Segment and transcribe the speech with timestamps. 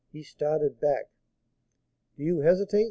[0.11, 1.11] He started back.
[2.17, 2.79] "Do you hesitate?"